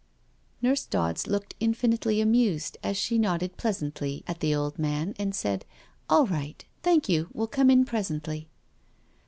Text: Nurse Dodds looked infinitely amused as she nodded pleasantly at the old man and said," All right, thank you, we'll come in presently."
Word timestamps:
Nurse 0.63 0.87
Dodds 0.87 1.27
looked 1.27 1.53
infinitely 1.59 2.21
amused 2.21 2.75
as 2.81 2.97
she 2.97 3.19
nodded 3.19 3.55
pleasantly 3.55 4.23
at 4.25 4.39
the 4.39 4.55
old 4.55 4.79
man 4.79 5.13
and 5.19 5.35
said," 5.35 5.63
All 6.09 6.25
right, 6.25 6.65
thank 6.81 7.07
you, 7.07 7.29
we'll 7.33 7.45
come 7.45 7.69
in 7.69 7.85
presently." 7.85 8.49